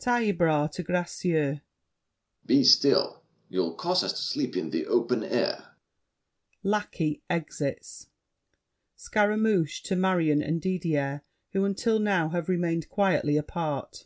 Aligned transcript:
TAILLEBRAS 0.00 0.68
(to 0.72 0.82
Gracieux). 0.82 1.60
Be 2.44 2.62
still! 2.62 3.22
You'll 3.48 3.72
cause 3.72 4.04
us 4.04 4.12
to 4.12 4.20
sleep 4.20 4.54
in 4.54 4.68
the 4.68 4.84
open 4.84 5.24
air! 5.24 5.76
[Lackey 6.62 7.22
exits. 7.30 8.10
SCARAMOUCHE 8.96 9.82
(to 9.84 9.96
Marion 9.96 10.42
and 10.42 10.60
Didier, 10.60 11.22
who 11.54 11.64
until 11.64 11.98
now 12.00 12.28
have 12.28 12.50
remained 12.50 12.90
quietly 12.90 13.38
apart). 13.38 14.04